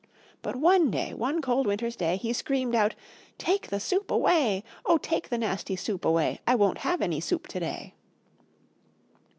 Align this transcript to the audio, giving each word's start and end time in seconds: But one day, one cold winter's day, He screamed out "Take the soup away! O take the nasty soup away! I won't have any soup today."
But 0.41 0.55
one 0.55 0.89
day, 0.89 1.13
one 1.13 1.43
cold 1.43 1.67
winter's 1.67 1.95
day, 1.95 2.17
He 2.17 2.33
screamed 2.33 2.73
out 2.73 2.95
"Take 3.37 3.67
the 3.67 3.79
soup 3.79 4.09
away! 4.09 4.63
O 4.83 4.97
take 4.97 5.29
the 5.29 5.37
nasty 5.37 5.75
soup 5.75 6.05
away! 6.05 6.41
I 6.47 6.55
won't 6.55 6.79
have 6.79 7.03
any 7.03 7.19
soup 7.19 7.47
today." 7.47 7.93